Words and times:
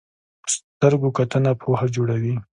په 0.43 0.49
سترګو 0.55 1.09
کتنه 1.17 1.51
پوهه 1.61 1.87
جوړوي 1.95 2.35